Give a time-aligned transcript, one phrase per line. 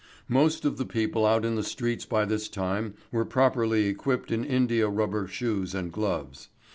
[0.27, 4.43] Most of the people out in the streets by this time were properly equipped in
[4.43, 6.49] indiarubber shoes and gloves.